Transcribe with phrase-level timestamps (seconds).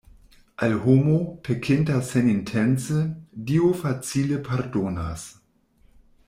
[0.67, 1.17] Al homo,
[1.47, 3.03] pekinta senintence,
[3.51, 5.29] Dio facile pardonas.